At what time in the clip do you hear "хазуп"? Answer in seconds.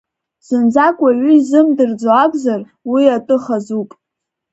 3.43-3.89